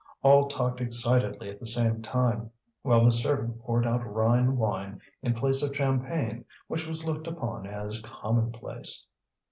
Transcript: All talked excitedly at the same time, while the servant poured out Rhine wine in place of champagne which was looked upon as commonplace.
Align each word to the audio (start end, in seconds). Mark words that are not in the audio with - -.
All 0.23 0.47
talked 0.47 0.81
excitedly 0.81 1.47
at 1.51 1.59
the 1.59 1.67
same 1.67 2.01
time, 2.01 2.49
while 2.81 3.05
the 3.05 3.11
servant 3.11 3.59
poured 3.61 3.85
out 3.85 4.03
Rhine 4.03 4.57
wine 4.57 4.99
in 5.21 5.35
place 5.35 5.61
of 5.61 5.75
champagne 5.75 6.43
which 6.65 6.87
was 6.87 7.05
looked 7.05 7.27
upon 7.27 7.67
as 7.67 7.99
commonplace. 8.01 9.05